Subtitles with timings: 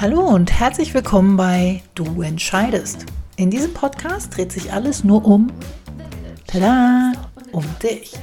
[0.00, 3.04] Hallo und herzlich willkommen bei Du entscheidest.
[3.36, 5.52] In diesem Podcast dreht sich alles nur um,
[6.46, 7.12] tada,
[7.52, 8.14] um dich.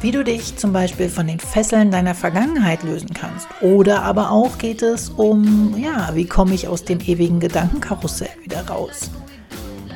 [0.00, 3.46] Wie du dich zum Beispiel von den Fesseln deiner Vergangenheit lösen kannst.
[3.60, 8.66] Oder aber auch geht es um, ja, wie komme ich aus dem ewigen Gedankenkarussell wieder
[8.66, 9.12] raus?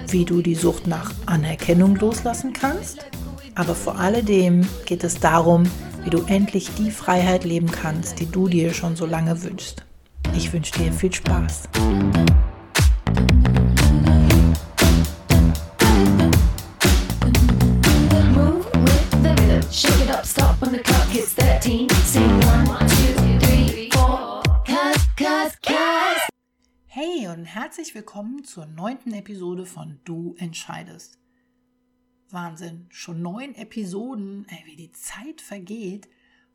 [0.07, 3.05] Wie du die Sucht nach Anerkennung loslassen kannst.
[3.57, 5.65] Aber vor alledem geht es darum,
[6.05, 9.88] wie du endlich die Freiheit leben kannst, die du dir schon so lange wünschst.
[10.35, 11.68] Ich wünsche dir viel Spaß.
[26.86, 31.19] Hey und herzlich willkommen zur neunten Episode von Du entscheidest.
[32.31, 36.08] Wahnsinn, schon neun Episoden, ey, wie die Zeit vergeht.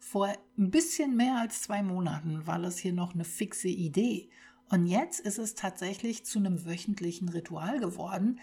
[0.06, 4.30] Vor ein bisschen mehr als zwei Monaten war das hier noch eine fixe Idee.
[4.70, 8.40] Und jetzt ist es tatsächlich zu einem wöchentlichen Ritual geworden.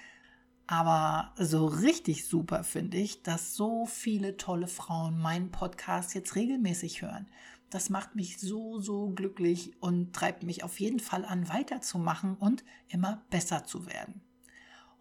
[0.66, 7.02] Aber so richtig super finde ich, dass so viele tolle Frauen meinen Podcast jetzt regelmäßig
[7.02, 7.28] hören.
[7.68, 12.64] Das macht mich so, so glücklich und treibt mich auf jeden Fall an, weiterzumachen und
[12.88, 14.22] immer besser zu werden.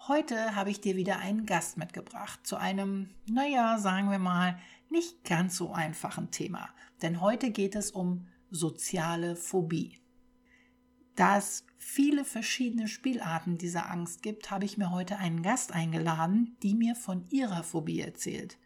[0.08, 4.58] Heute habe ich dir wieder einen Gast mitgebracht zu einem, naja, sagen wir mal,
[4.90, 6.70] nicht ganz so einfachen Thema.
[7.02, 10.00] Denn heute geht es um soziale Phobie.
[11.16, 16.56] Da es viele verschiedene Spielarten dieser Angst gibt, habe ich mir heute einen Gast eingeladen,
[16.64, 18.58] die mir von ihrer Phobie erzählt.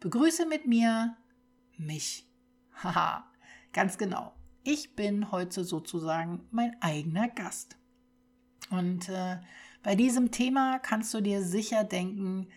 [0.00, 1.16] Begrüße mit mir
[1.76, 2.28] mich.
[2.82, 3.24] Haha,
[3.72, 4.34] ganz genau.
[4.62, 7.76] Ich bin heute sozusagen mein eigener Gast.
[8.70, 9.38] Und äh,
[9.82, 12.48] bei diesem Thema kannst du dir sicher denken,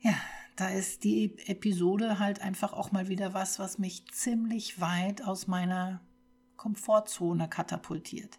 [0.00, 0.14] ja,
[0.60, 5.46] da ist die Episode halt einfach auch mal wieder was, was mich ziemlich weit aus
[5.46, 6.02] meiner
[6.56, 8.38] Komfortzone katapultiert.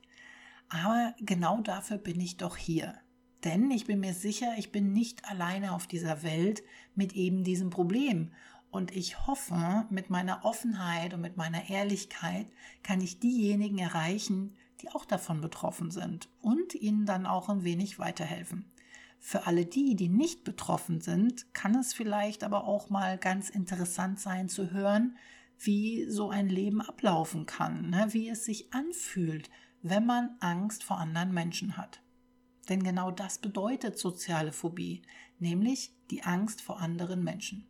[0.69, 2.93] Aber genau dafür bin ich doch hier.
[3.43, 6.61] Denn ich bin mir sicher, ich bin nicht alleine auf dieser Welt
[6.93, 8.31] mit eben diesem Problem.
[8.69, 12.45] Und ich hoffe, mit meiner Offenheit und mit meiner Ehrlichkeit
[12.83, 17.97] kann ich diejenigen erreichen, die auch davon betroffen sind und ihnen dann auch ein wenig
[17.97, 18.71] weiterhelfen.
[19.23, 24.19] Für alle die, die nicht betroffen sind, kann es vielleicht aber auch mal ganz interessant
[24.19, 25.15] sein zu hören,
[25.59, 28.07] wie so ein Leben ablaufen kann, ne?
[28.09, 29.51] wie es sich anfühlt,
[29.83, 32.01] wenn man Angst vor anderen Menschen hat.
[32.67, 35.03] Denn genau das bedeutet soziale Phobie,
[35.37, 37.67] nämlich die Angst vor anderen Menschen.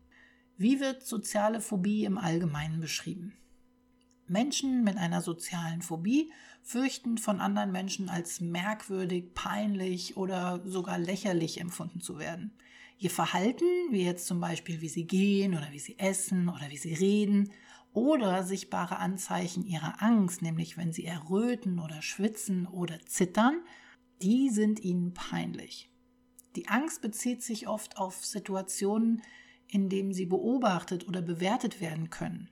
[0.56, 3.34] Wie wird soziale Phobie im Allgemeinen beschrieben?
[4.26, 6.32] Menschen mit einer sozialen Phobie
[6.64, 12.54] fürchten von anderen Menschen als merkwürdig, peinlich oder sogar lächerlich empfunden zu werden.
[12.98, 16.78] Ihr Verhalten, wie jetzt zum Beispiel, wie sie gehen oder wie sie essen oder wie
[16.78, 17.52] sie reden,
[17.94, 23.62] oder sichtbare Anzeichen ihrer Angst, nämlich wenn sie erröten oder schwitzen oder zittern,
[24.22, 25.90] die sind ihnen peinlich.
[26.56, 29.22] Die Angst bezieht sich oft auf Situationen,
[29.68, 32.50] in denen sie beobachtet oder bewertet werden können.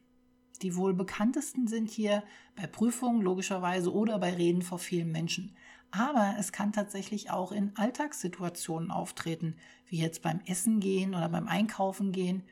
[0.61, 2.23] Die wohl bekanntesten sind hier
[2.55, 5.55] bei Prüfungen logischerweise oder bei Reden vor vielen Menschen.
[5.91, 9.55] Aber es kann tatsächlich auch in Alltagssituationen auftreten,
[9.87, 12.43] wie jetzt beim Essen gehen oder beim Einkaufen gehen.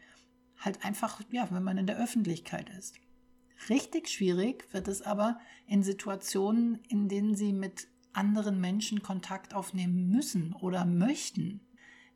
[0.57, 2.96] Halt einfach, ja, wenn man in der Öffentlichkeit ist.
[3.69, 10.09] Richtig schwierig wird es aber in Situationen, in denen sie mit anderen Menschen Kontakt aufnehmen
[10.09, 11.62] müssen oder möchten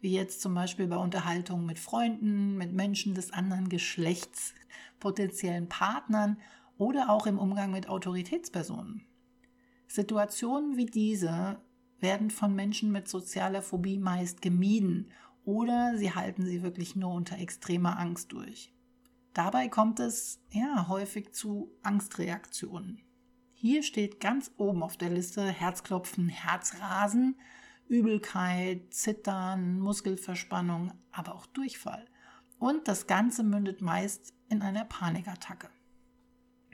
[0.02, 4.54] wie jetzt zum Beispiel bei Unterhaltungen mit Freunden, mit Menschen des anderen Geschlechts,
[5.00, 6.38] potenziellen Partnern
[6.78, 9.06] oder auch im Umgang mit Autoritätspersonen.
[9.88, 11.62] Situationen wie diese
[12.00, 15.12] werden von Menschen mit sozialer Phobie meist gemieden
[15.44, 18.74] oder sie halten sie wirklich nur unter extremer Angst durch.
[19.34, 23.02] Dabei kommt es ja häufig zu Angstreaktionen.
[23.54, 27.36] Hier steht ganz oben auf der Liste Herzklopfen, Herzrasen
[27.92, 32.06] Übelkeit, Zittern, Muskelverspannung, aber auch Durchfall.
[32.58, 35.70] Und das Ganze mündet meist in einer Panikattacke.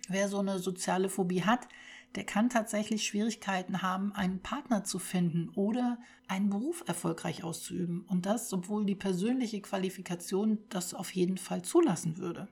[0.08, 1.68] Wer so eine soziale Phobie hat,
[2.14, 5.98] der kann tatsächlich Schwierigkeiten haben, einen Partner zu finden oder
[6.28, 8.02] einen Beruf erfolgreich auszuüben.
[8.02, 12.48] Und das, obwohl die persönliche Qualifikation das auf jeden Fall zulassen würde.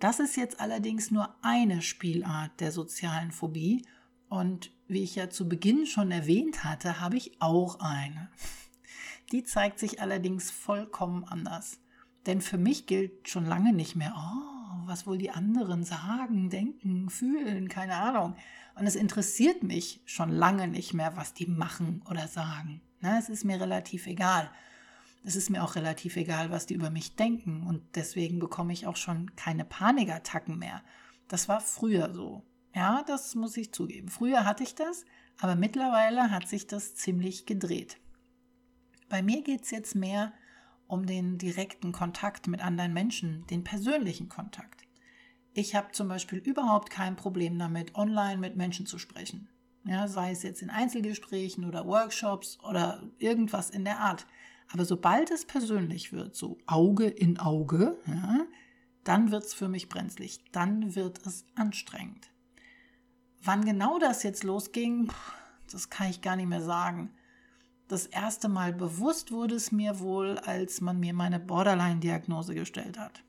[0.00, 3.86] Das ist jetzt allerdings nur eine Spielart der sozialen Phobie
[4.28, 8.30] und wie ich ja zu Beginn schon erwähnt hatte, habe ich auch eine.
[9.32, 11.80] Die zeigt sich allerdings vollkommen anders.
[12.26, 17.08] Denn für mich gilt schon lange nicht mehr, oh, was wohl die anderen sagen, denken,
[17.10, 18.36] fühlen, keine Ahnung.
[18.74, 22.80] Und es interessiert mich schon lange nicht mehr, was die machen oder sagen.
[23.00, 24.50] Na, es ist mir relativ egal.
[25.24, 27.64] Es ist mir auch relativ egal, was die über mich denken.
[27.64, 30.82] Und deswegen bekomme ich auch schon keine Panikattacken mehr.
[31.28, 32.44] Das war früher so.
[32.76, 34.08] Ja, das muss ich zugeben.
[34.08, 35.06] Früher hatte ich das,
[35.40, 37.98] aber mittlerweile hat sich das ziemlich gedreht.
[39.08, 40.34] Bei mir geht es jetzt mehr
[40.86, 44.82] um den direkten Kontakt mit anderen Menschen, den persönlichen Kontakt.
[45.54, 49.48] Ich habe zum Beispiel überhaupt kein Problem damit, online mit Menschen zu sprechen.
[49.86, 54.26] Ja, sei es jetzt in Einzelgesprächen oder Workshops oder irgendwas in der Art.
[54.70, 58.44] Aber sobald es persönlich wird, so Auge in Auge, ja,
[59.02, 62.28] dann wird es für mich brenzlig, dann wird es anstrengend.
[63.46, 65.08] Wann genau das jetzt losging,
[65.70, 67.10] das kann ich gar nicht mehr sagen.
[67.86, 73.22] Das erste Mal bewusst wurde es mir wohl, als man mir meine Borderline-Diagnose gestellt hat.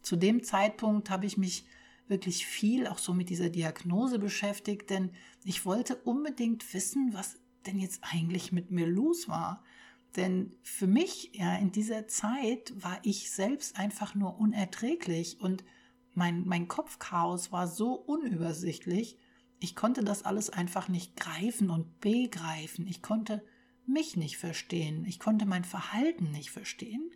[0.00, 1.66] Zu dem Zeitpunkt habe ich mich
[2.06, 5.10] wirklich viel auch so mit dieser Diagnose beschäftigt, denn
[5.42, 9.64] ich wollte unbedingt wissen, was denn jetzt eigentlich mit mir los war.
[10.14, 15.64] Denn für mich, ja, in dieser Zeit war ich selbst einfach nur unerträglich und
[16.12, 19.18] mein, mein Kopfchaos war so unübersichtlich.
[19.60, 22.86] Ich konnte das alles einfach nicht greifen und begreifen.
[22.86, 23.44] Ich konnte
[23.86, 25.04] mich nicht verstehen.
[25.06, 27.10] Ich konnte mein Verhalten nicht verstehen.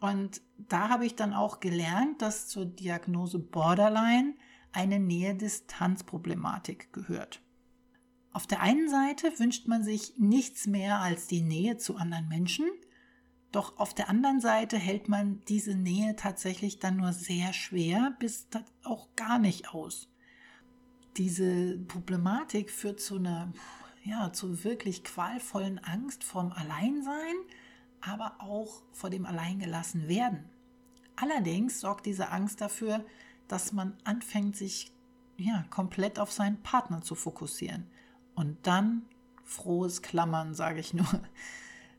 [0.00, 4.34] Und da habe ich dann auch gelernt, dass zur Diagnose Borderline
[4.72, 7.42] eine Nähe-Distanz-Problematik gehört.
[8.32, 12.66] Auf der einen Seite wünscht man sich nichts mehr als die Nähe zu anderen Menschen,
[13.52, 18.46] doch auf der anderen Seite hält man diese Nähe tatsächlich dann nur sehr schwer bis
[18.84, 20.08] auch gar nicht aus.
[21.20, 23.52] Diese Problematik führt zu einer,
[24.04, 27.34] ja, zu wirklich qualvollen Angst vorm Alleinsein,
[28.00, 30.48] aber auch vor dem Alleingelassen werden.
[31.16, 33.04] Allerdings sorgt diese Angst dafür,
[33.48, 34.92] dass man anfängt, sich
[35.36, 37.86] ja, komplett auf seinen Partner zu fokussieren.
[38.34, 39.02] Und dann
[39.44, 41.06] frohes Klammern, sage ich nur.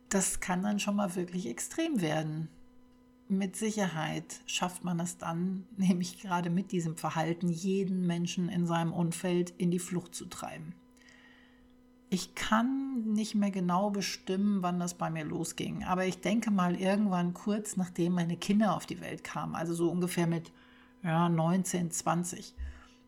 [0.09, 2.50] Das kann dann schon mal wirklich extrem werden.
[3.31, 8.91] Mit Sicherheit schafft man es dann, nämlich gerade mit diesem Verhalten, jeden Menschen in seinem
[8.91, 10.75] Umfeld in die Flucht zu treiben.
[12.09, 16.75] Ich kann nicht mehr genau bestimmen, wann das bei mir losging, aber ich denke mal
[16.75, 20.51] irgendwann kurz nachdem meine Kinder auf die Welt kamen, also so ungefähr mit
[21.01, 22.53] ja, 19, 20.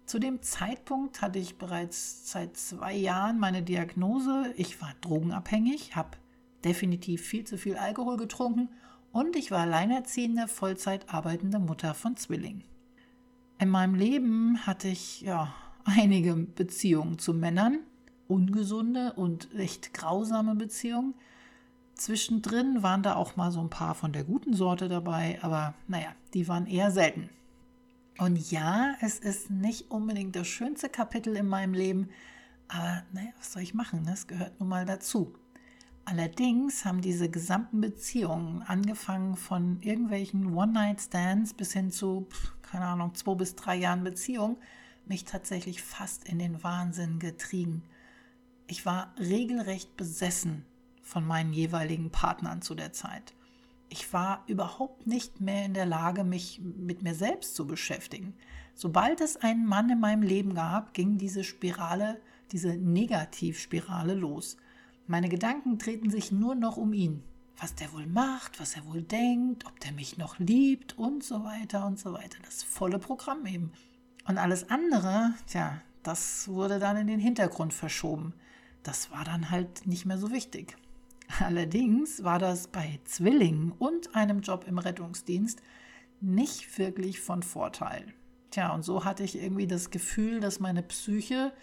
[0.05, 4.53] Zu dem Zeitpunkt hatte ich bereits seit zwei Jahren meine Diagnose.
[4.55, 6.11] Ich war drogenabhängig, habe
[6.63, 8.69] definitiv viel zu viel Alkohol getrunken
[9.13, 12.63] und ich war alleinerziehende, Vollzeit arbeitende Mutter von Zwillingen.
[13.59, 15.53] In meinem Leben hatte ich ja
[15.85, 17.79] einige Beziehungen zu Männern,
[18.27, 21.13] ungesunde und echt grausame Beziehungen.
[21.93, 26.09] Zwischendrin waren da auch mal so ein paar von der guten Sorte dabei, aber naja,
[26.33, 27.29] die waren eher selten.
[28.17, 32.09] Und ja, es ist nicht unbedingt das schönste Kapitel in meinem Leben,
[32.67, 34.05] aber naja, was soll ich machen?
[34.05, 35.35] Das gehört nun mal dazu.
[36.05, 42.27] Allerdings haben diese gesamten Beziehungen, angefangen von irgendwelchen One-Night-Stands bis hin zu,
[42.61, 44.57] keine Ahnung, zwei bis drei Jahren Beziehung,
[45.05, 47.83] mich tatsächlich fast in den Wahnsinn getrieben.
[48.67, 50.65] Ich war regelrecht besessen
[51.01, 53.33] von meinen jeweiligen Partnern zu der Zeit.
[53.89, 58.33] Ich war überhaupt nicht mehr in der Lage, mich mit mir selbst zu beschäftigen.
[58.73, 62.19] Sobald es einen Mann in meinem Leben gab, ging diese Spirale,
[62.51, 64.57] diese Negativspirale los.
[65.05, 67.23] Meine Gedanken drehten sich nur noch um ihn.
[67.57, 71.43] Was der wohl macht, was er wohl denkt, ob der mich noch liebt und so
[71.43, 72.37] weiter und so weiter.
[72.43, 73.71] Das volle Programm eben.
[74.27, 78.33] Und alles andere, tja, das wurde dann in den Hintergrund verschoben.
[78.81, 80.77] Das war dann halt nicht mehr so wichtig.
[81.39, 85.61] Allerdings war das bei Zwillingen und einem Job im Rettungsdienst
[86.21, 88.13] nicht wirklich von Vorteil.
[88.51, 91.53] Tja, und so hatte ich irgendwie das Gefühl, dass meine Psyche,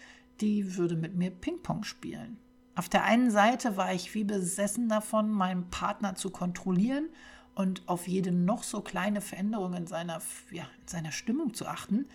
[0.41, 2.37] die würde mit mir Ping-Pong spielen.
[2.75, 7.09] Auf der einen Seite war ich wie besessen davon, meinen Partner zu kontrollieren
[7.53, 12.05] und auf jede noch so kleine Veränderung in seiner, ja, in seiner Stimmung zu achten.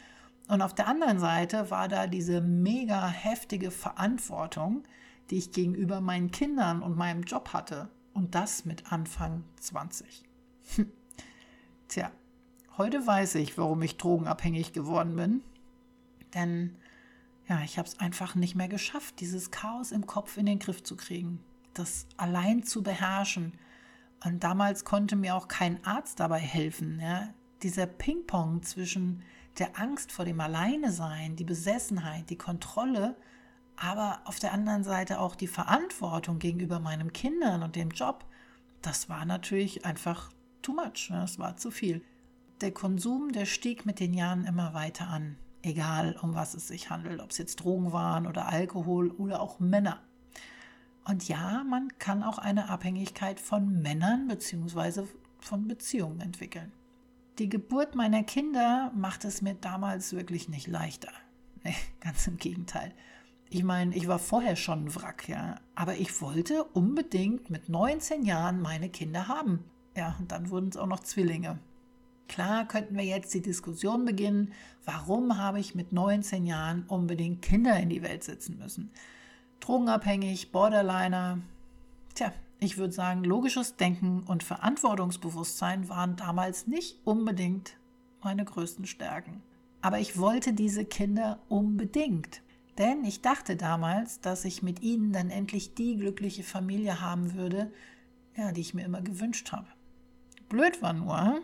[0.49, 4.85] Und auf der anderen Seite war da diese mega heftige Verantwortung,
[5.31, 7.89] die ich gegenüber meinen Kindern und meinem Job hatte.
[8.15, 10.25] Und das mit Anfang 20.
[11.89, 12.11] Tja,
[12.79, 15.43] heute weiß ich, warum ich drogenabhängig geworden bin.
[16.33, 16.77] Denn
[17.49, 20.83] ja, ich habe es einfach nicht mehr geschafft, dieses Chaos im Kopf in den Griff
[20.83, 21.41] zu kriegen,
[21.75, 23.53] das allein zu beherrschen.
[24.25, 27.01] Und damals konnte mir auch kein Arzt dabei helfen.
[27.01, 27.33] Ja?
[27.63, 29.23] Dieser Ping-Pong zwischen
[29.59, 33.17] der Angst vor dem Alleinesein, die Besessenheit, die Kontrolle,
[33.77, 38.25] aber auf der anderen Seite auch die Verantwortung gegenüber meinen Kindern und dem Job,
[38.83, 40.31] das war natürlich einfach
[40.63, 41.11] too much.
[41.11, 41.21] Ne?
[41.21, 42.03] Das war zu viel.
[42.61, 45.37] Der Konsum, der stieg mit den Jahren immer weiter an
[45.67, 49.61] egal um was es sich handelt, ob es jetzt Drogen waren oder Alkohol oder auch
[49.61, 50.01] Männer.
[51.05, 55.05] Und ja, man kann auch eine Abhängigkeit von Männern bzw.
[55.39, 56.73] von Beziehungen entwickeln.
[57.39, 61.13] Die Geburt meiner Kinder macht es mir damals wirklich nicht leichter.
[61.65, 62.93] Nee, ganz im Gegenteil.
[63.51, 65.57] Ich meine, ich war vorher schon ein Wrack, ja.
[65.75, 69.65] Aber ich wollte unbedingt mit 19 Jahren meine Kinder haben.
[69.97, 71.59] Ja, und dann wurden es auch noch Zwillinge.
[72.29, 74.53] Klar könnten wir jetzt die Diskussion beginnen,
[74.85, 78.91] warum habe ich mit 19 Jahren unbedingt Kinder in die Welt setzen müssen?
[79.61, 81.39] Drogenabhängig, Borderliner.
[82.15, 87.77] Tja, ich würde sagen, logisches Denken und Verantwortungsbewusstsein waren damals nicht unbedingt
[88.23, 89.43] meine größten Stärken.
[89.83, 92.43] Aber ich wollte diese Kinder unbedingt.
[92.79, 97.73] Denn ich dachte damals, dass ich mit ihnen dann endlich die glückliche Familie haben würde,
[98.37, 99.69] ja, die ich mir immer gewünscht habe.
[100.49, 101.41] Blöd war nur,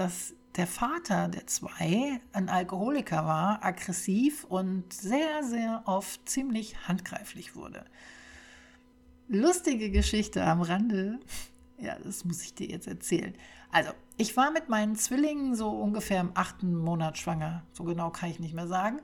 [0.00, 7.54] dass der Vater der zwei ein Alkoholiker war, aggressiv und sehr, sehr oft ziemlich handgreiflich
[7.54, 7.84] wurde.
[9.28, 11.20] Lustige Geschichte am Rande.
[11.76, 13.34] Ja, das muss ich dir jetzt erzählen.
[13.70, 17.62] Also, ich war mit meinen Zwillingen so ungefähr im achten Monat schwanger.
[17.72, 19.00] So genau kann ich nicht mehr sagen.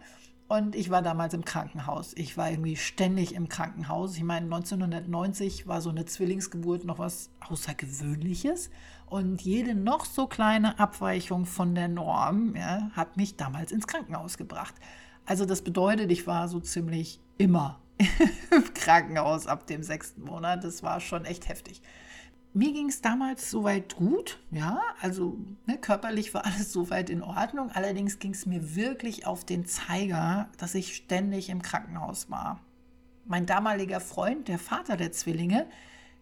[0.49, 2.13] Und ich war damals im Krankenhaus.
[2.17, 4.17] Ich war irgendwie ständig im Krankenhaus.
[4.17, 8.71] Ich meine, 1990 war so eine Zwillingsgeburt noch was Außergewöhnliches.
[9.07, 14.37] Und jede noch so kleine Abweichung von der Norm ja, hat mich damals ins Krankenhaus
[14.37, 14.75] gebracht.
[15.25, 20.63] Also das bedeutet, ich war so ziemlich immer im Krankenhaus ab dem sechsten Monat.
[20.63, 21.83] Das war schon echt heftig.
[22.57, 25.37] Mir ging es damals soweit gut, ja, also
[25.67, 27.71] ne, körperlich war alles soweit in Ordnung.
[27.73, 32.63] Allerdings ging es mir wirklich auf den Zeiger, dass ich ständig im Krankenhaus war.
[33.27, 35.67] Mein damaliger Freund, der Vater der Zwillinge,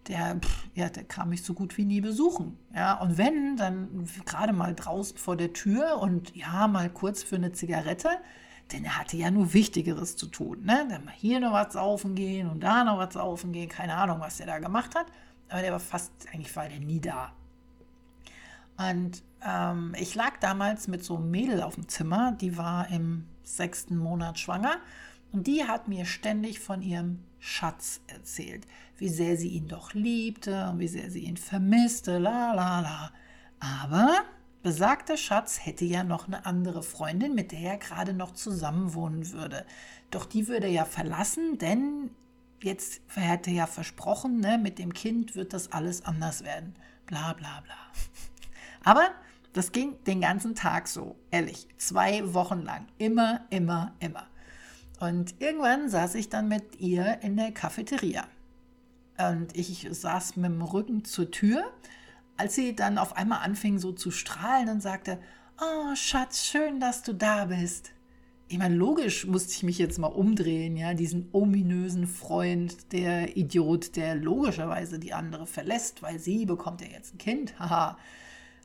[0.09, 2.59] der, pff, ja, der kam mich so gut wie nie besuchen.
[2.75, 7.37] Ja, und wenn, dann gerade mal draußen vor der Tür und ja, mal kurz für
[7.37, 8.09] eine Zigarette,
[8.73, 10.64] denn er hatte ja nur Wichtigeres zu tun.
[10.64, 10.85] Ne?
[10.91, 14.19] Dann mal hier noch was saufen gehen und da noch was saufen gehen, keine Ahnung,
[14.19, 15.07] was der da gemacht hat
[15.49, 17.33] aber der war fast, eigentlich war der nie da.
[18.77, 23.27] Und ähm, ich lag damals mit so einem Mädel auf dem Zimmer, die war im
[23.45, 24.79] sechsten Monat schwanger
[25.33, 30.69] und die hat mir ständig von ihrem Schatz erzählt, wie sehr sie ihn doch liebte
[30.71, 33.13] und wie sehr sie ihn vermisste, la la la.
[33.61, 34.11] Aber
[34.63, 39.67] besagter Schatz hätte ja noch eine andere Freundin, mit der er gerade noch zusammenwohnen würde.
[40.11, 42.11] Doch die würde er ja verlassen, denn
[42.64, 46.75] jetzt hätte ja versprochen, ne, mit dem Kind wird das alles anders werden.
[47.06, 47.75] Bla bla bla.
[48.85, 49.11] Aber
[49.52, 52.87] das ging den ganzen Tag so, ehrlich, zwei Wochen lang.
[52.99, 54.26] Immer, immer, immer.
[55.00, 58.26] Und irgendwann saß ich dann mit ihr in der Cafeteria.
[59.16, 61.64] Und ich saß mit dem Rücken zur Tür,
[62.37, 65.21] als sie dann auf einmal anfing so zu strahlen und sagte,
[65.61, 67.94] Oh, Schatz, schön, dass du da bist
[68.49, 73.97] ich meine, logisch musste ich mich jetzt mal umdrehen, ja, diesen ominösen Freund, der Idiot,
[73.97, 77.99] der logischerweise die andere verlässt, weil sie bekommt ja jetzt ein Kind, haha.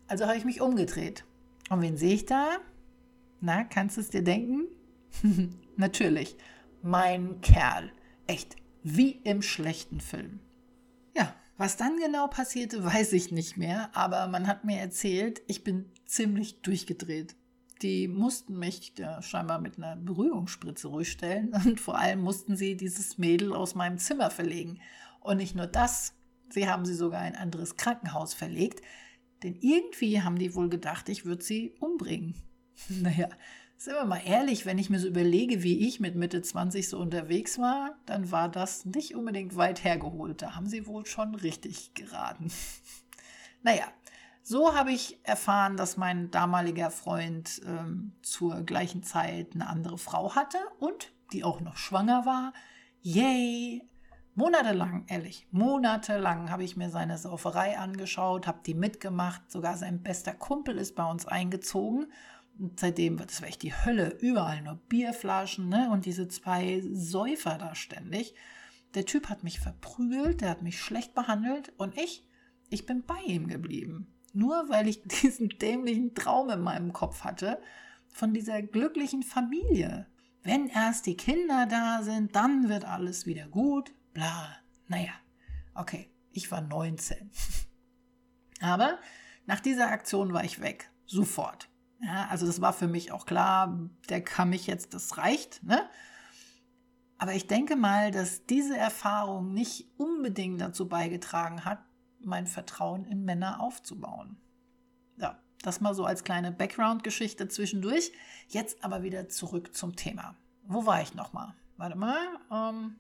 [0.07, 1.24] Also habe ich mich umgedreht.
[1.69, 2.57] Und wen sehe ich da?
[3.41, 4.67] Na, kannst du es dir denken?
[5.77, 6.36] Natürlich,
[6.81, 7.91] mein Kerl.
[8.27, 10.39] Echt, wie im schlechten Film.
[11.15, 15.63] Ja, was dann genau passierte, weiß ich nicht mehr, aber man hat mir erzählt, ich
[15.63, 17.36] bin ziemlich durchgedreht.
[17.81, 22.75] Die mussten mich ja, scheinbar mit einer Berührungsspritze ruhig stellen und vor allem mussten sie
[22.75, 24.79] dieses Mädel aus meinem Zimmer verlegen.
[25.21, 26.13] Und nicht nur das,
[26.50, 28.81] sie haben sie sogar in ein anderes Krankenhaus verlegt,
[29.43, 32.36] denn irgendwie haben die wohl gedacht, ich würde sie umbringen.
[32.88, 33.27] Naja,
[33.79, 36.98] sind wir mal ehrlich, wenn ich mir so überlege, wie ich mit Mitte 20 so
[36.98, 40.41] unterwegs war, dann war das nicht unbedingt weit hergeholt.
[40.41, 42.51] Da haben sie wohl schon richtig geraten.
[43.63, 43.86] naja,
[44.49, 50.33] so habe ich erfahren, dass mein damaliger Freund ähm, zur gleichen Zeit eine andere Frau
[50.33, 52.53] hatte und die auch noch schwanger war.
[53.03, 53.87] Yay!
[54.33, 59.51] Monatelang, ehrlich, monatelang habe ich mir seine Sauferei angeschaut, habe die mitgemacht.
[59.51, 62.11] Sogar sein bester Kumpel ist bei uns eingezogen.
[62.57, 64.17] Und seitdem wird es echt die Hölle.
[64.19, 65.91] Überall nur Bierflaschen ne?
[65.91, 68.33] und diese zwei Säufer da ständig.
[68.95, 72.25] Der Typ hat mich verprügelt, der hat mich schlecht behandelt und ich,
[72.71, 74.15] ich bin bei ihm geblieben.
[74.33, 77.62] Nur weil ich diesen dämlichen Traum in meinem Kopf hatte
[78.09, 80.07] von dieser glücklichen Familie.
[80.43, 83.93] Wenn erst die Kinder da sind, dann wird alles wieder gut.
[84.13, 84.57] Bla.
[84.88, 85.13] Naja,
[85.75, 87.29] okay, ich war 19.
[88.62, 89.00] Aber
[89.45, 90.91] nach dieser Aktion war ich weg.
[91.05, 91.69] Sofort.
[92.01, 95.63] Ja, also das war für mich auch klar, der kann mich jetzt, das reicht.
[95.63, 95.89] Ne?
[97.17, 101.79] Aber ich denke mal, dass diese Erfahrung nicht unbedingt dazu beigetragen hat,
[102.19, 104.38] mein Vertrauen in Männer aufzubauen.
[105.17, 108.11] Ja, das mal so als kleine Background-Geschichte zwischendurch.
[108.47, 110.35] Jetzt aber wieder zurück zum Thema.
[110.63, 111.53] Wo war ich nochmal?
[111.77, 112.17] Warte mal.
[112.51, 112.95] Ähm,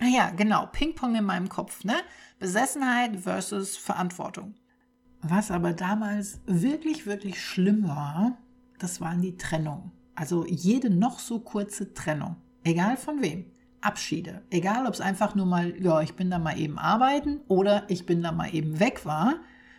[0.00, 0.66] ah ja, genau.
[0.66, 1.84] Ping-Pong in meinem Kopf.
[1.84, 1.96] Ne?
[2.38, 4.54] Besessenheit versus Verantwortung.
[5.20, 8.38] Was aber damals wirklich, wirklich schlimm war,
[8.78, 9.92] das waren die Trennungen.
[10.14, 15.46] Also jede noch so kurze Trennung, egal von wem, Abschiede, egal ob es einfach nur
[15.46, 19.04] mal, ja, ich bin da mal eben arbeiten oder ich bin da mal eben weg
[19.04, 19.36] war,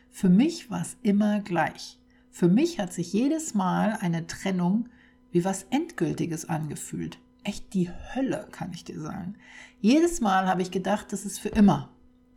[0.10, 2.00] für mich war es immer gleich.
[2.32, 4.90] Für mich hat sich jedes Mal eine Trennung
[5.32, 7.20] wie was Endgültiges angefühlt.
[7.44, 9.36] Echt die Hölle, kann ich dir sagen.
[9.80, 11.90] Jedes Mal habe ich gedacht, das ist für immer.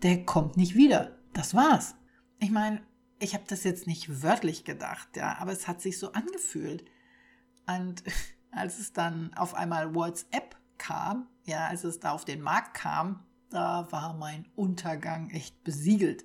[0.02, 1.16] Der kommt nicht wieder.
[1.32, 1.94] Das war's.
[2.38, 2.82] Ich meine,
[3.18, 6.84] ich habe das jetzt nicht wörtlich gedacht, ja, aber es hat sich so angefühlt.
[7.66, 8.02] Und
[8.50, 13.24] als es dann auf einmal WhatsApp kam, ja, als es da auf den Markt kam,
[13.50, 16.24] da war mein Untergang echt besiegelt.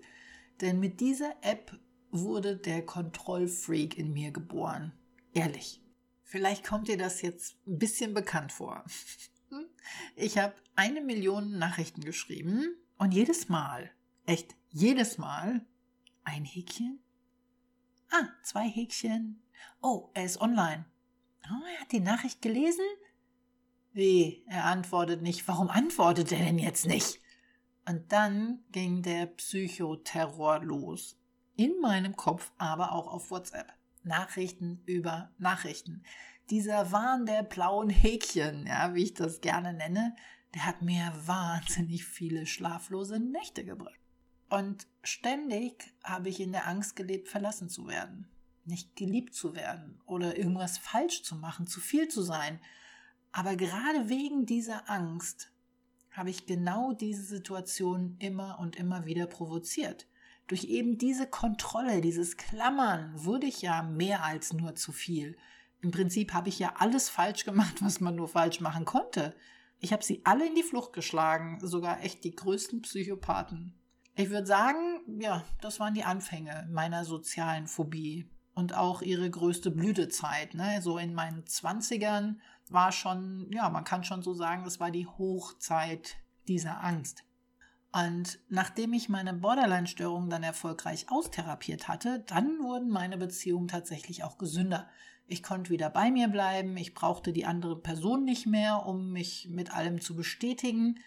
[0.62, 1.78] Denn mit dieser App
[2.12, 4.94] wurde der Kontrollfreak in mir geboren.
[5.34, 5.82] Ehrlich.
[6.24, 8.84] Vielleicht kommt dir das jetzt ein bisschen bekannt vor.
[10.18, 13.90] Ich habe eine Million Nachrichten geschrieben und jedes Mal,
[14.26, 15.66] echt jedes Mal,
[16.26, 17.00] ein Häkchen.
[18.12, 19.42] Ah, zwei Häkchen.
[19.82, 20.84] Oh, er ist online.
[21.46, 22.84] Oh, er hat die Nachricht gelesen?
[23.98, 24.44] Wie?
[24.46, 25.48] Er antwortet nicht.
[25.48, 27.20] Warum antwortet er denn jetzt nicht?
[27.84, 31.18] Und dann ging der Psychoterror los.
[31.56, 33.74] In meinem Kopf, aber auch auf WhatsApp.
[34.04, 36.04] Nachrichten über Nachrichten.
[36.52, 40.16] Dieser Wahn der blauen Häkchen, ja, wie ich das gerne nenne,
[40.54, 44.00] der hat mir wahnsinnig viele schlaflose Nächte gebracht.
[44.48, 48.30] Und ständig habe ich in der Angst gelebt, verlassen zu werden,
[48.64, 52.60] nicht geliebt zu werden oder irgendwas falsch zu machen, zu viel zu sein.
[53.32, 55.52] Aber gerade wegen dieser Angst
[56.12, 60.08] habe ich genau diese Situation immer und immer wieder provoziert.
[60.48, 65.38] Durch eben diese Kontrolle, dieses Klammern wurde ich ja mehr als nur zu viel.
[65.82, 69.36] Im Prinzip habe ich ja alles falsch gemacht, was man nur falsch machen konnte.
[69.80, 73.76] Ich habe sie alle in die Flucht geschlagen, sogar echt die größten Psychopathen.
[74.16, 79.70] Ich würde sagen, ja, das waren die Anfänge meiner sozialen Phobie und auch ihre größte
[79.70, 80.56] Blütezeit.
[80.56, 80.82] Ne?
[80.82, 85.06] So in meinen Zwanzigern war schon, ja, man kann schon so sagen, das war die
[85.06, 86.16] Hochzeit
[86.48, 87.24] dieser Angst.
[87.92, 94.40] Und nachdem ich meine Borderline-Störung dann erfolgreich austherapiert hatte, dann wurden meine Beziehungen tatsächlich auch
[94.40, 94.90] gesünder.
[95.28, 99.50] Ich konnte wieder bei mir bleiben, ich brauchte die andere Person nicht mehr, um mich
[99.52, 101.00] mit allem zu bestätigen.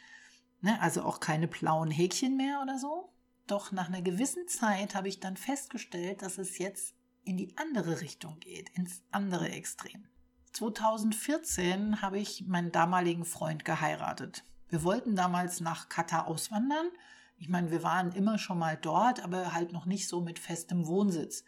[0.61, 3.13] Ne, also auch keine blauen Häkchen mehr oder so.
[3.49, 8.01] Doch nach einer gewissen Zeit habe ich dann festgestellt, dass es jetzt in die andere
[8.01, 10.05] Richtung geht, ins andere Extrem.
[10.53, 14.45] 2014 habe ich meinen damaligen Freund geheiratet.
[14.69, 16.91] Wir wollten damals nach Katar auswandern.
[17.37, 20.87] Ich meine, wir waren immer schon mal dort, aber halt noch nicht so mit festem
[20.87, 21.45] Wohnsitz.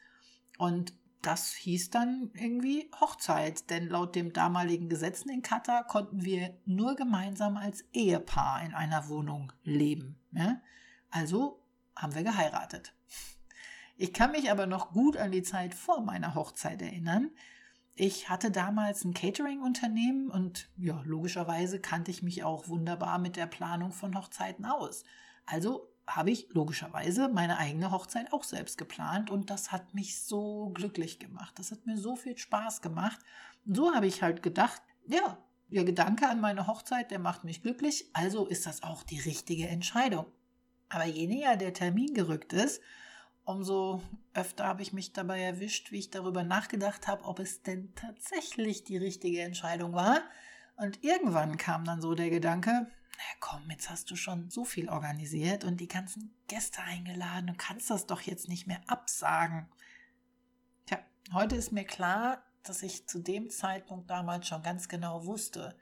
[0.58, 6.58] Und das hieß dann irgendwie Hochzeit, denn laut dem damaligen Gesetzen in Katar konnten wir
[6.66, 10.18] nur gemeinsam als Ehepaar in einer Wohnung leben.
[10.32, 10.60] Ja?
[11.10, 11.62] Also
[11.94, 12.92] haben wir geheiratet.
[13.96, 17.30] Ich kann mich aber noch gut an die Zeit vor meiner Hochzeit erinnern.
[17.94, 23.46] Ich hatte damals ein Catering-Unternehmen und ja, logischerweise kannte ich mich auch wunderbar mit der
[23.46, 25.04] Planung von Hochzeiten aus.
[25.44, 30.70] Also habe ich logischerweise meine eigene Hochzeit auch selbst geplant und das hat mich so
[30.70, 31.58] glücklich gemacht.
[31.58, 33.20] Das hat mir so viel Spaß gemacht.
[33.66, 37.62] Und so habe ich halt gedacht, ja, der Gedanke an meine Hochzeit, der macht mich
[37.62, 40.26] glücklich, also ist das auch die richtige Entscheidung.
[40.88, 42.82] Aber je näher der Termin gerückt ist,
[43.44, 44.02] umso
[44.34, 48.84] öfter habe ich mich dabei erwischt, wie ich darüber nachgedacht habe, ob es denn tatsächlich
[48.84, 50.20] die richtige Entscheidung war.
[50.76, 54.88] Und irgendwann kam dann so der Gedanke, na komm, jetzt hast du schon so viel
[54.88, 59.68] organisiert und die ganzen Gäste eingeladen, du kannst das doch jetzt nicht mehr absagen.
[60.86, 60.98] Tja,
[61.32, 65.76] heute ist mir klar, dass ich zu dem Zeitpunkt damals schon ganz genau wusste,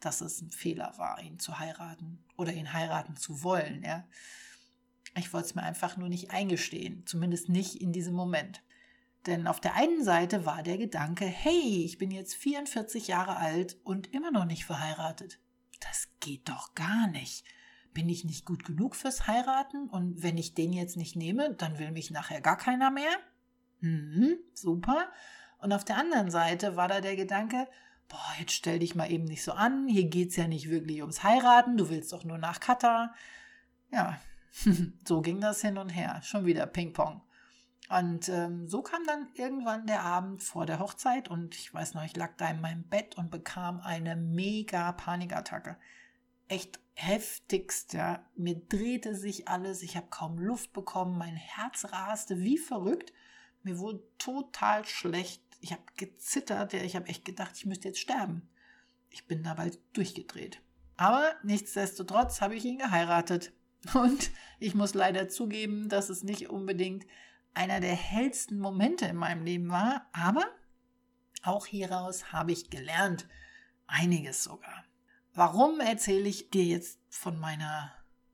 [0.00, 4.04] dass es ein Fehler war, ihn zu heiraten oder ihn heiraten zu wollen, ja.
[5.16, 8.62] Ich wollte es mir einfach nur nicht eingestehen, zumindest nicht in diesem Moment.
[9.26, 13.78] Denn auf der einen Seite war der Gedanke, hey, ich bin jetzt 44 Jahre alt
[13.84, 15.38] und immer noch nicht verheiratet.
[15.80, 17.44] Das geht doch gar nicht.
[17.94, 19.88] Bin ich nicht gut genug fürs Heiraten?
[19.88, 23.16] Und wenn ich den jetzt nicht nehme, dann will mich nachher gar keiner mehr?
[23.80, 25.08] Mhm, super.
[25.58, 27.68] Und auf der anderen Seite war da der Gedanke,
[28.08, 31.22] boah, jetzt stell dich mal eben nicht so an, hier geht's ja nicht wirklich ums
[31.22, 33.14] Heiraten, du willst doch nur nach Katar.
[33.90, 34.20] Ja,
[35.06, 36.20] so ging das hin und her.
[36.22, 37.22] Schon wieder Ping-Pong.
[37.90, 42.04] Und ähm, so kam dann irgendwann der Abend vor der Hochzeit und ich weiß noch,
[42.04, 45.76] ich lag da in meinem Bett und bekam eine mega Panikattacke.
[46.48, 48.24] Echt heftigst, ja.
[48.36, 53.12] Mir drehte sich alles, ich habe kaum Luft bekommen, mein Herz raste wie verrückt.
[53.62, 55.42] Mir wurde total schlecht.
[55.60, 58.48] Ich habe gezittert, ja, ich habe echt gedacht, ich müsste jetzt sterben.
[59.10, 60.60] Ich bin dabei durchgedreht.
[60.96, 63.52] Aber nichtsdestotrotz habe ich ihn geheiratet.
[63.92, 67.06] Und ich muss leider zugeben, dass es nicht unbedingt
[67.52, 70.46] einer der hellsten Momente in meinem Leben war, aber
[71.44, 73.28] Auch hieraus habe ich gelernt,
[73.86, 74.84] einiges sogar.
[75.34, 77.92] Warum erzähle ich dir jetzt von meiner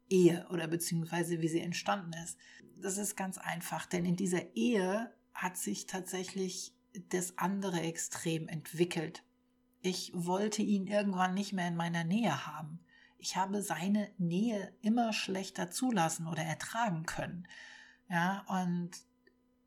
[0.09, 2.39] Ehe oder beziehungsweise wie sie entstanden ist?
[2.77, 6.73] Das ist ganz einfach, denn in dieser Ehe hat sich tatsächlich
[7.09, 9.25] das andere Extrem entwickelt.
[9.83, 12.79] Ich wollte ihn irgendwann nicht mehr in meiner Nähe haben.
[13.21, 17.47] Ich habe seine Nähe immer schlechter zulassen oder ertragen können.
[18.09, 18.91] Ja, und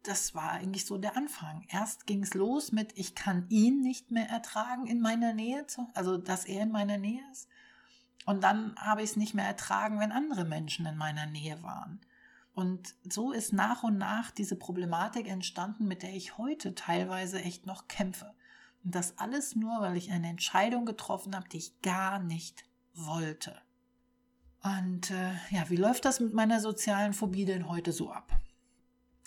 [0.03, 1.65] das war eigentlich so der Anfang.
[1.69, 6.17] Erst ging es los mit, ich kann ihn nicht mehr ertragen in meiner Nähe, also
[6.17, 7.47] dass er in meiner Nähe ist.
[8.25, 12.01] Und dann habe ich es nicht mehr ertragen, wenn andere Menschen in meiner Nähe waren.
[12.53, 17.65] Und so ist nach und nach diese Problematik entstanden, mit der ich heute teilweise echt
[17.65, 18.33] noch kämpfe.
[18.83, 22.63] Und das alles nur, weil ich eine Entscheidung getroffen habe, die ich gar nicht
[22.93, 23.62] wollte.
[24.63, 28.32] Und äh, ja, wie läuft das mit meiner sozialen Phobie denn heute so ab?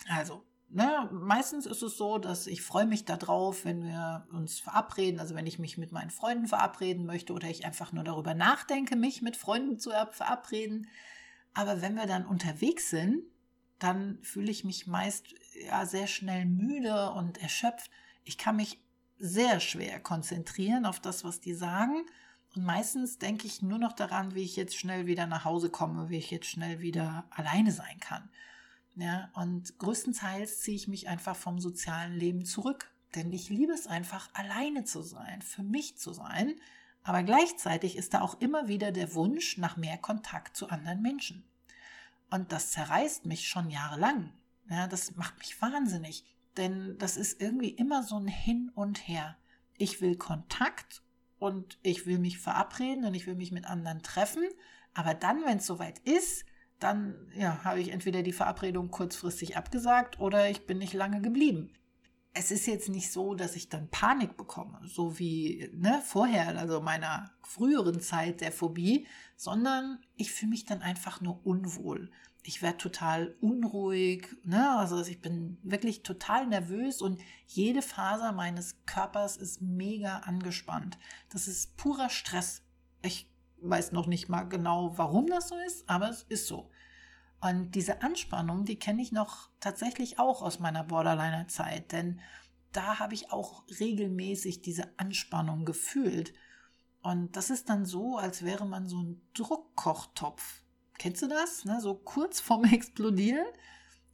[0.09, 5.21] Also, ne, meistens ist es so, dass ich freue mich darauf, wenn wir uns verabreden,
[5.21, 8.97] also wenn ich mich mit meinen Freunden verabreden möchte oder ich einfach nur darüber nachdenke,
[8.97, 10.89] mich mit Freunden zu verabreden.
[11.53, 13.23] Aber wenn wir dann unterwegs sind,
[13.79, 15.35] dann fühle ich mich meist
[15.67, 17.91] ja sehr schnell müde und erschöpft.
[18.25, 18.81] Ich kann mich
[19.19, 22.07] sehr schwer konzentrieren auf das, was die sagen.
[22.57, 26.09] Und meistens denke ich nur noch daran, wie ich jetzt schnell wieder nach Hause komme,
[26.09, 28.31] wie ich jetzt schnell wieder alleine sein kann.
[28.95, 33.87] Ja, und größtenteils ziehe ich mich einfach vom sozialen Leben zurück, denn ich liebe es
[33.87, 36.55] einfach, alleine zu sein, für mich zu sein.
[37.03, 41.45] Aber gleichzeitig ist da auch immer wieder der Wunsch nach mehr Kontakt zu anderen Menschen.
[42.31, 44.33] Und das zerreißt mich schon jahrelang.
[44.71, 46.25] Ja, das macht mich wahnsinnig,
[46.57, 49.37] denn das ist irgendwie immer so ein Hin und Her.
[49.77, 51.03] Ich will Kontakt
[51.47, 54.45] und ich will mich verabreden und ich will mich mit anderen treffen,
[54.95, 56.45] aber dann, wenn es soweit ist,
[56.79, 61.73] dann ja, habe ich entweder die Verabredung kurzfristig abgesagt oder ich bin nicht lange geblieben.
[62.35, 66.83] Es ist jetzt nicht so, dass ich dann Panik bekomme, so wie ne, vorher, also
[66.83, 69.07] meiner früheren Zeit der Phobie,
[69.37, 72.11] sondern ich fühle mich dann einfach nur unwohl.
[72.49, 74.79] Ich werde total unruhig, ne?
[74.79, 80.97] also ich bin wirklich total nervös und jede Faser meines Körpers ist mega angespannt.
[81.29, 82.63] Das ist purer Stress.
[83.03, 83.29] Ich
[83.61, 86.71] weiß noch nicht mal genau, warum das so ist, aber es ist so.
[87.41, 92.21] Und diese Anspannung, die kenne ich noch tatsächlich auch aus meiner Borderliner-Zeit, denn
[92.71, 96.33] da habe ich auch regelmäßig diese Anspannung gefühlt.
[97.03, 100.63] Und das ist dann so, als wäre man so ein Druckkochtopf.
[100.99, 101.65] Kennst du das?
[101.65, 101.81] Ne?
[101.81, 103.47] So kurz vorm Explodieren.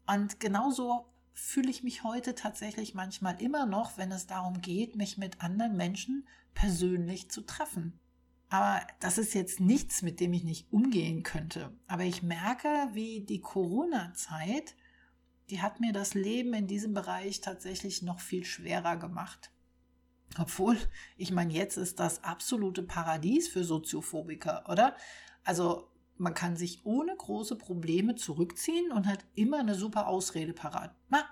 [0.07, 5.17] Und genauso fühle ich mich heute tatsächlich manchmal immer noch, wenn es darum geht, mich
[5.17, 7.99] mit anderen Menschen persönlich zu treffen.
[8.49, 11.73] Aber das ist jetzt nichts, mit dem ich nicht umgehen könnte.
[11.87, 14.75] Aber ich merke, wie die Corona-Zeit,
[15.49, 19.51] die hat mir das Leben in diesem Bereich tatsächlich noch viel schwerer gemacht.
[20.39, 20.77] Obwohl,
[21.17, 24.97] ich meine, jetzt ist das absolute Paradies für Soziophobiker, oder?
[25.45, 25.89] Also
[26.23, 30.95] man kann sich ohne große Probleme zurückziehen und hat immer eine super Ausrede parat.
[31.09, 31.25] Na,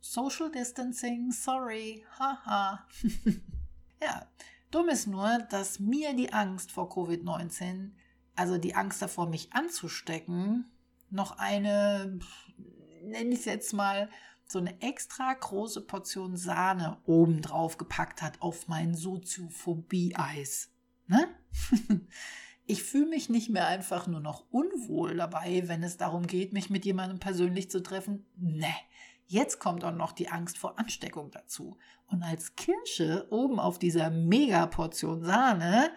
[0.00, 2.84] Social Distancing, sorry, haha.
[4.02, 4.26] ja,
[4.72, 7.92] Dumm ist nur, dass mir die Angst vor Covid-19,
[8.34, 10.66] also die Angst davor, mich anzustecken,
[11.10, 12.18] noch eine,
[13.04, 14.10] nenne ich es jetzt mal,
[14.46, 20.70] so eine extra große Portion Sahne obendrauf gepackt hat auf mein Soziophobie-Eis.
[21.06, 21.28] Ne?
[22.66, 26.70] Ich fühle mich nicht mehr einfach nur noch unwohl dabei, wenn es darum geht, mich
[26.70, 28.24] mit jemandem persönlich zu treffen.
[28.36, 28.74] Ne,
[29.26, 31.76] Jetzt kommt auch noch die Angst vor Ansteckung dazu.
[32.06, 35.90] Und als Kirsche oben auf dieser Megaportion Sahne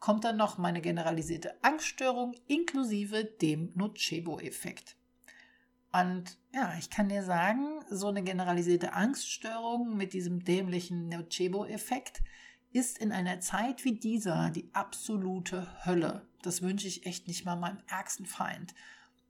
[0.00, 4.96] kommt dann noch meine generalisierte Angststörung inklusive dem Nocebo-Effekt.
[5.92, 12.22] Und ja, ich kann dir sagen, so eine generalisierte Angststörung mit diesem dämlichen Nocebo-Effekt
[12.74, 16.26] ist in einer Zeit wie dieser die absolute Hölle.
[16.42, 18.74] Das wünsche ich echt nicht mal meinem ärgsten Feind.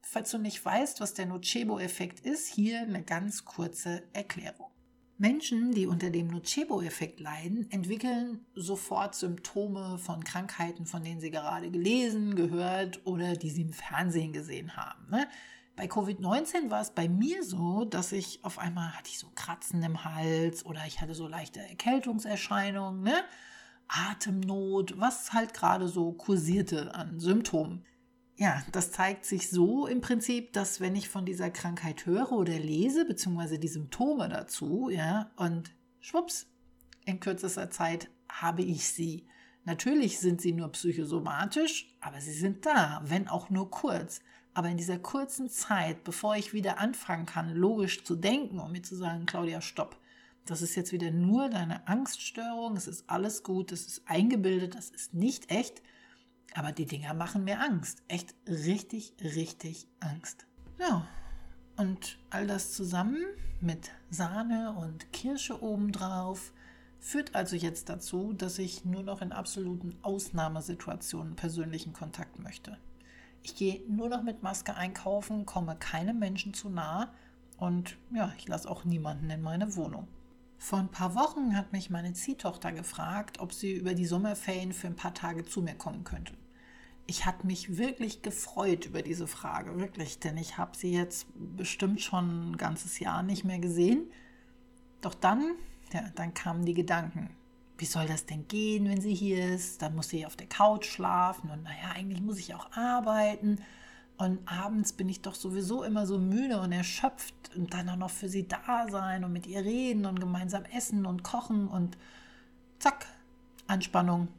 [0.01, 4.71] Falls du nicht weißt, was der Nocebo-Effekt ist, hier eine ganz kurze Erklärung.
[5.17, 11.69] Menschen, die unter dem Nocebo-Effekt leiden, entwickeln sofort Symptome von Krankheiten, von denen sie gerade
[11.69, 15.09] gelesen, gehört oder die sie im Fernsehen gesehen haben.
[15.09, 15.27] Ne?
[15.75, 19.83] Bei Covid-19 war es bei mir so, dass ich auf einmal hatte ich so Kratzen
[19.83, 23.23] im Hals oder ich hatte so leichte Erkältungserscheinungen, ne?
[23.87, 27.85] Atemnot, was halt gerade so kursierte an Symptomen.
[28.37, 32.57] Ja, das zeigt sich so im Prinzip, dass wenn ich von dieser Krankheit höre oder
[32.57, 36.47] lese, beziehungsweise die Symptome dazu, ja, und schwupps,
[37.05, 39.27] in kürzester Zeit habe ich sie.
[39.63, 44.21] Natürlich sind sie nur psychosomatisch, aber sie sind da, wenn auch nur kurz.
[44.55, 48.81] Aber in dieser kurzen Zeit, bevor ich wieder anfangen kann, logisch zu denken und mir
[48.81, 49.97] zu sagen, Claudia, stopp,
[50.45, 54.89] das ist jetzt wieder nur deine Angststörung, es ist alles gut, es ist eingebildet, das
[54.91, 55.81] ist nicht echt,
[56.53, 58.01] aber die Dinger machen mir Angst.
[58.07, 60.45] Echt richtig, richtig Angst.
[60.79, 61.05] Ja,
[61.75, 63.25] und all das zusammen
[63.59, 66.53] mit Sahne und Kirsche obendrauf
[66.99, 72.77] führt also jetzt dazu, dass ich nur noch in absoluten Ausnahmesituationen persönlichen Kontakt möchte.
[73.45, 77.13] Ich gehe nur noch mit Maske einkaufen, komme keinem Menschen zu nah
[77.57, 80.07] und ja, ich lasse auch niemanden in meine Wohnung.
[80.57, 84.87] Vor ein paar Wochen hat mich meine Ziehtochter gefragt, ob sie über die Sommerferien für
[84.87, 86.33] ein paar Tage zu mir kommen könnte.
[87.05, 92.01] Ich hatte mich wirklich gefreut über diese Frage, wirklich, denn ich habe sie jetzt bestimmt
[92.01, 94.07] schon ein ganzes Jahr nicht mehr gesehen.
[95.01, 95.51] Doch dann,
[95.93, 97.29] ja, dann kamen die Gedanken,
[97.77, 99.81] wie soll das denn gehen, wenn sie hier ist?
[99.81, 103.57] Dann muss sie auf der Couch schlafen und naja, eigentlich muss ich auch arbeiten.
[104.17, 108.09] Und abends bin ich doch sowieso immer so müde und erschöpft und dann auch noch
[108.09, 111.97] für sie da sein und mit ihr reden und gemeinsam essen und kochen und
[112.79, 113.07] zack,
[113.67, 114.29] Anspannung.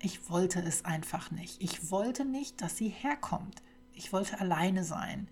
[0.00, 1.62] Ich wollte es einfach nicht.
[1.62, 3.62] Ich wollte nicht, dass sie herkommt.
[3.94, 5.28] Ich wollte alleine sein.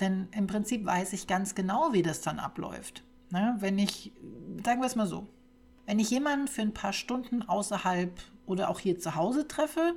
[0.00, 3.02] Denn im Prinzip weiß ich ganz genau, wie das dann abläuft.
[3.30, 4.12] Na, wenn ich,
[4.62, 5.26] sagen wir es mal so,
[5.86, 8.12] wenn ich jemanden für ein paar Stunden außerhalb
[8.46, 9.94] oder auch hier zu Hause treffe,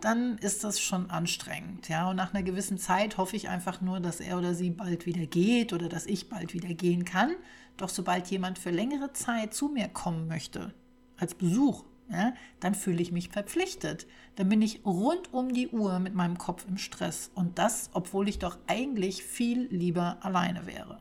[0.00, 1.88] dann ist das schon anstrengend.
[1.88, 5.06] Ja, und nach einer gewissen Zeit hoffe ich einfach nur, dass er oder sie bald
[5.06, 7.32] wieder geht oder dass ich bald wieder gehen kann.
[7.76, 10.74] Doch sobald jemand für längere Zeit zu mir kommen möchte,
[11.16, 14.06] als Besuch, ja, dann fühle ich mich verpflichtet.
[14.36, 17.30] Dann bin ich rund um die Uhr mit meinem Kopf im Stress.
[17.34, 20.98] Und das, obwohl ich doch eigentlich viel lieber alleine wäre.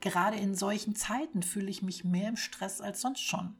[0.00, 3.54] Gerade in solchen Zeiten fühle ich mich mehr im Stress als sonst schon.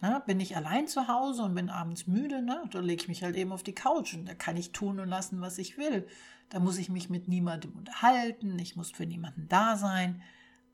[0.00, 3.22] Na, bin ich allein zu Hause und bin abends müde, ne, da lege ich mich
[3.22, 6.06] halt eben auf die Couch und da kann ich tun und lassen, was ich will.
[6.50, 10.22] Da muss ich mich mit niemandem unterhalten, ich muss für niemanden da sein.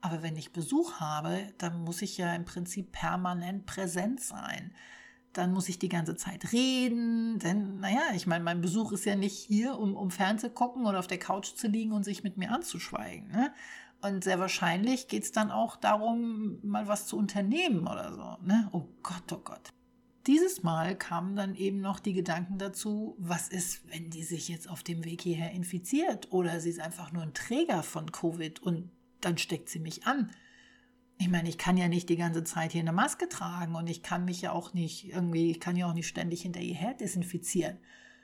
[0.01, 4.75] Aber wenn ich Besuch habe, dann muss ich ja im Prinzip permanent präsent sein.
[5.33, 9.15] Dann muss ich die ganze Zeit reden, denn naja, ich meine, mein Besuch ist ja
[9.15, 12.37] nicht hier, um, um Fernseh gucken oder auf der Couch zu liegen und sich mit
[12.37, 13.29] mir anzuschweigen.
[13.31, 13.55] Ne?
[14.03, 18.45] Und sehr wahrscheinlich geht es dann auch darum, mal was zu unternehmen oder so.
[18.45, 18.69] Ne?
[18.73, 19.73] Oh Gott, oh Gott.
[20.27, 24.69] Dieses Mal kamen dann eben noch die Gedanken dazu, was ist, wenn die sich jetzt
[24.69, 28.91] auf dem Weg hierher infiziert oder sie ist einfach nur ein Träger von Covid und
[29.21, 30.31] dann steckt sie mich an.
[31.19, 34.03] Ich meine, ich kann ja nicht die ganze Zeit hier eine Maske tragen und ich
[34.03, 36.95] kann mich ja auch nicht irgendwie, ich kann ja auch nicht ständig hinter ihr her
[36.95, 37.79] desinfizieren.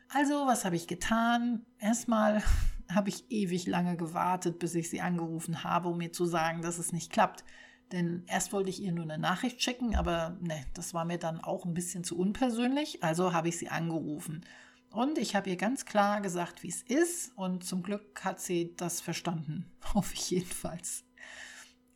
[0.08, 1.64] Also, was habe ich getan?
[1.78, 2.42] Erstmal
[2.90, 6.78] habe ich ewig lange gewartet, bis ich sie angerufen habe, um mir zu sagen, dass
[6.78, 7.44] es nicht klappt.
[7.92, 11.40] Denn erst wollte ich ihr nur eine Nachricht schicken, aber ne, das war mir dann
[11.40, 14.44] auch ein bisschen zu unpersönlich, also habe ich sie angerufen.
[14.90, 18.74] Und ich habe ihr ganz klar gesagt, wie es ist, und zum Glück hat sie
[18.76, 21.04] das verstanden, hoffe ich jedenfalls.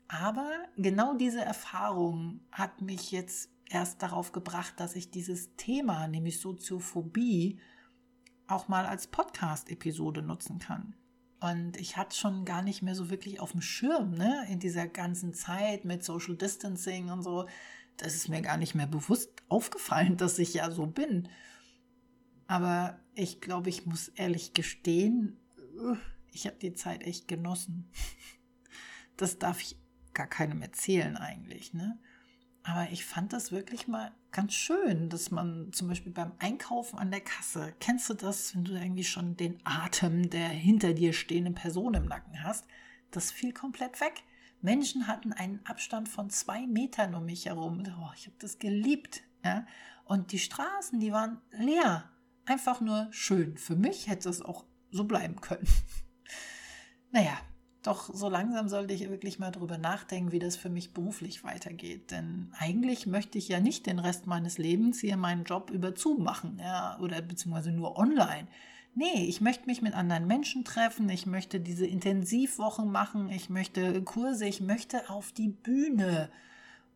[0.08, 6.38] Aber genau diese Erfahrung hat mich jetzt erst darauf gebracht, dass ich dieses Thema, nämlich
[6.40, 7.58] Soziophobie,
[8.46, 10.94] auch mal als Podcast-Episode nutzen kann.
[11.40, 14.86] Und ich hatte schon gar nicht mehr so wirklich auf dem Schirm, ne, in dieser
[14.86, 17.48] ganzen Zeit mit Social Distancing und so.
[17.96, 21.28] Das ist mir gar nicht mehr bewusst aufgefallen, dass ich ja so bin.
[22.46, 25.40] Aber ich glaube, ich muss ehrlich gestehen,
[26.30, 27.90] ich habe die Zeit echt genossen.
[29.18, 29.76] Das darf ich
[30.14, 32.00] gar keinem erzählen eigentlich, ne?
[32.62, 37.10] Aber ich fand das wirklich mal ganz schön, dass man zum Beispiel beim Einkaufen an
[37.10, 41.54] der Kasse, kennst du das, wenn du irgendwie schon den Atem der hinter dir stehenden
[41.54, 42.66] Person im Nacken hast?
[43.10, 44.24] Das fiel komplett weg.
[44.62, 47.82] Menschen hatten einen Abstand von zwei Metern um mich herum.
[48.00, 49.22] Oh, ich habe das geliebt.
[49.44, 49.66] Ja?
[50.04, 52.10] Und die Straßen, die waren leer.
[52.46, 53.56] Einfach nur schön.
[53.56, 55.66] Für mich hätte es auch so bleiben können.
[57.10, 57.38] naja,
[57.82, 62.10] doch so langsam sollte ich wirklich mal drüber nachdenken, wie das für mich beruflich weitergeht.
[62.10, 66.22] Denn eigentlich möchte ich ja nicht den Rest meines Lebens hier meinen Job über Zoom
[66.22, 68.46] machen, ja, oder beziehungsweise nur online.
[68.94, 74.02] Nee, ich möchte mich mit anderen Menschen treffen, ich möchte diese Intensivwochen machen, ich möchte
[74.02, 76.30] Kurse, ich möchte auf die Bühne.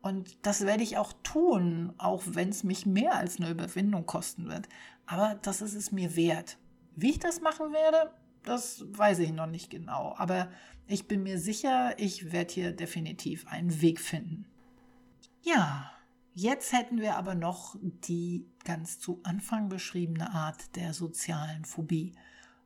[0.01, 4.47] Und das werde ich auch tun, auch wenn es mich mehr als eine Überwindung kosten
[4.47, 4.69] wird.
[5.07, 6.57] Aber das ist es mir wert.
[6.95, 8.11] Wie ich das machen werde,
[8.43, 10.15] das weiß ich noch nicht genau.
[10.17, 10.49] Aber
[10.87, 14.45] ich bin mir sicher, ich werde hier definitiv einen Weg finden.
[15.41, 15.91] Ja,
[16.33, 22.13] jetzt hätten wir aber noch die ganz zu Anfang beschriebene Art der sozialen Phobie.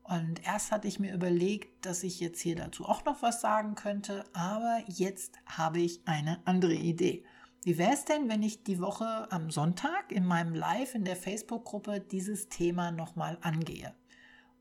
[0.03, 3.75] Und erst hatte ich mir überlegt, dass ich jetzt hier dazu auch noch was sagen
[3.75, 7.23] könnte, aber jetzt habe ich eine andere Idee.
[7.63, 11.15] Wie wäre es denn, wenn ich die Woche am Sonntag in meinem Live in der
[11.15, 13.93] Facebook-Gruppe dieses Thema nochmal angehe?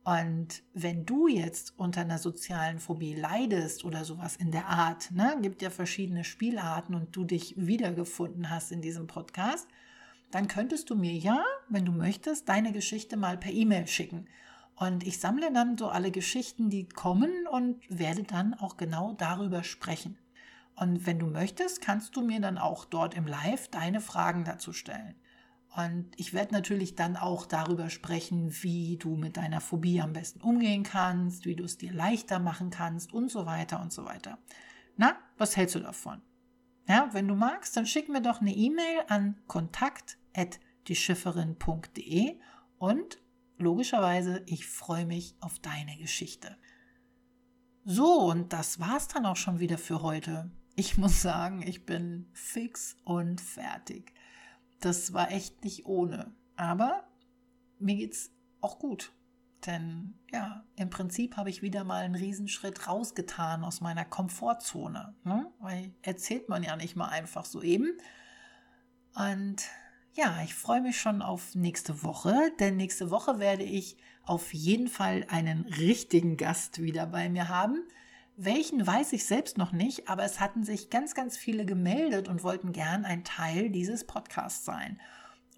[0.03, 5.37] Und wenn du jetzt unter einer sozialen Phobie leidest oder sowas in der Art, ne,
[5.43, 9.69] gibt ja verschiedene Spielarten und du dich wiedergefunden hast in diesem Podcast,
[10.31, 14.27] dann könntest du mir ja, wenn du möchtest, deine Geschichte mal per E-Mail schicken.
[14.77, 19.63] Und ich sammle dann so alle Geschichten, die kommen und werde dann auch genau darüber
[19.65, 20.17] sprechen.
[20.77, 24.73] Und wenn du möchtest, kannst du mir dann auch dort im Live deine Fragen dazu
[24.73, 25.15] stellen.
[25.77, 30.41] Und ich werde natürlich dann auch darüber sprechen, wie du mit deiner Phobie am besten
[30.41, 34.39] umgehen kannst, wie du es dir leichter machen kannst und so weiter und so weiter.
[34.97, 36.21] Na, was hältst du davon?
[36.89, 42.41] Ja, wenn du magst, dann schick mir doch eine E-Mail an kontakt@dieschifferin.de
[42.79, 43.19] und
[43.59, 46.57] logischerweise, ich freue mich auf deine Geschichte.
[47.85, 50.51] So, und das war's dann auch schon wieder für heute.
[50.75, 54.13] Ich muss sagen, ich bin fix und fertig.
[54.81, 56.35] Das war echt nicht ohne.
[56.57, 57.05] Aber
[57.79, 59.13] mir geht's auch gut.
[59.67, 65.15] Denn ja, im Prinzip habe ich wieder mal einen Riesenschritt rausgetan aus meiner Komfortzone.
[65.25, 65.53] Ne?
[65.59, 67.99] Weil erzählt man ja nicht mal einfach so eben.
[69.15, 69.69] Und
[70.15, 74.89] ja, ich freue mich schon auf nächste Woche, denn nächste Woche werde ich auf jeden
[74.89, 77.87] Fall einen richtigen Gast wieder bei mir haben.
[78.43, 82.43] Welchen weiß ich selbst noch nicht, aber es hatten sich ganz, ganz viele gemeldet und
[82.43, 84.99] wollten gern ein Teil dieses Podcasts sein.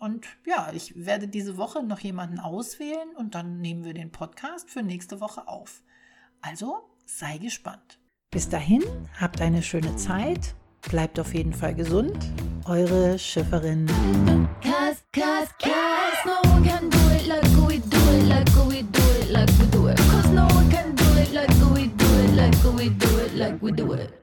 [0.00, 4.68] Und ja, ich werde diese Woche noch jemanden auswählen und dann nehmen wir den Podcast
[4.68, 5.84] für nächste Woche auf.
[6.40, 8.00] Also sei gespannt.
[8.32, 8.82] Bis dahin,
[9.20, 12.18] habt eine schöne Zeit, bleibt auf jeden Fall gesund.
[12.64, 13.86] Eure Schifferin.
[14.60, 17.01] Cause, cause, cause no
[23.42, 24.21] like we do it.